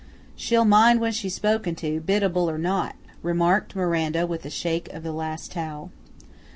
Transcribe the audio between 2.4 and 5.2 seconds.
or not," remarked Miranda with a shake of the